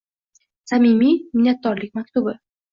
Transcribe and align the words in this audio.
Samimiy 0.71 1.13
minnatdorlik 1.19 1.95
maktubi 2.01 2.39